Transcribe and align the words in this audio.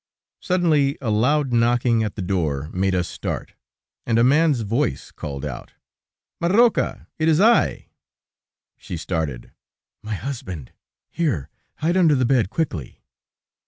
Suddenly 0.39 0.97
a 0.99 1.11
loud 1.11 1.53
knocking 1.53 2.03
at 2.03 2.15
the 2.15 2.23
door 2.23 2.71
made 2.73 2.95
us 2.95 3.07
start, 3.07 3.53
and 4.03 4.17
a 4.17 4.23
man's 4.23 4.61
voice 4.61 5.11
called 5.11 5.45
out: 5.45 5.73
"Marroca, 6.41 7.05
it 7.19 7.27
is 7.29 7.39
I." 7.39 7.89
She 8.77 8.97
started: 8.97 9.51
"My 10.01 10.15
husband!... 10.15 10.71
Here, 11.11 11.49
hide 11.75 11.97
under 11.97 12.15
the 12.15 12.25
bed, 12.25 12.49
quickly." 12.49 13.03